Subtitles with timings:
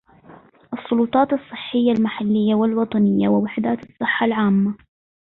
[0.73, 4.75] السلطات الصحية المحلية والوطنية ووحدات الصحة العامة